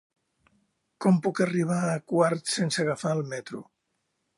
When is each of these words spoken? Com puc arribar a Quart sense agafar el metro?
Com 1.05 1.19
puc 1.27 1.43
arribar 1.47 1.79
a 1.91 2.01
Quart 2.13 2.53
sense 2.59 2.85
agafar 2.87 3.17
el 3.21 3.27
metro? 3.37 3.65